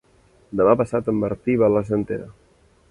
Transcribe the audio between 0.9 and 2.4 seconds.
en Martí va a l'Argentera.